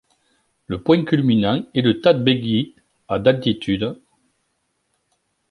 [0.65, 2.75] Le point culminant est le Ta' Dbiegi
[3.07, 3.99] à d'altitude.